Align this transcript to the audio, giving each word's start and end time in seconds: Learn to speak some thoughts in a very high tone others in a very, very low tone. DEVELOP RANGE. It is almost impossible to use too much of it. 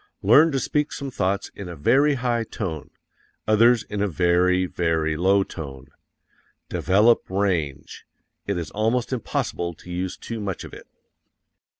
Learn 0.23 0.51
to 0.51 0.59
speak 0.59 0.91
some 0.91 1.11
thoughts 1.11 1.51
in 1.53 1.69
a 1.69 1.75
very 1.75 2.15
high 2.15 2.43
tone 2.43 2.89
others 3.47 3.83
in 3.83 4.01
a 4.01 4.07
very, 4.07 4.65
very 4.65 5.15
low 5.15 5.43
tone. 5.43 5.89
DEVELOP 6.69 7.29
RANGE. 7.29 8.07
It 8.47 8.57
is 8.57 8.71
almost 8.71 9.13
impossible 9.13 9.75
to 9.75 9.91
use 9.91 10.17
too 10.17 10.39
much 10.39 10.63
of 10.63 10.73
it. 10.73 10.87